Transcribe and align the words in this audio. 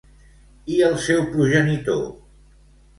I 0.77 0.79
el 0.87 0.97
seu 1.09 1.23
progenitor? 1.37 2.05